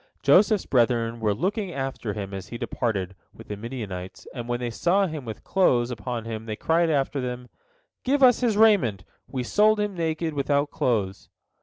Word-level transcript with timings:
Joseph's 0.23 0.65
brethren 0.65 1.19
were 1.19 1.31
looking 1.35 1.71
after 1.71 2.13
him 2.13 2.33
as 2.33 2.47
he 2.47 2.57
departed 2.57 3.13
with 3.35 3.49
the 3.49 3.55
Midianites, 3.55 4.25
and 4.33 4.49
when 4.49 4.59
they 4.59 4.71
saw 4.71 5.05
him 5.05 5.25
with 5.25 5.43
clothes 5.43 5.91
upon 5.91 6.25
him, 6.25 6.47
they 6.47 6.55
cried 6.55 6.89
after 6.89 7.21
them, 7.21 7.49
"Give 8.03 8.23
us 8.23 8.39
his 8.39 8.57
raiment! 8.57 9.03
We 9.27 9.43
sold 9.43 9.79
him 9.79 9.93
naked, 9.93 10.33
without 10.33 10.71
clothes." 10.71 11.29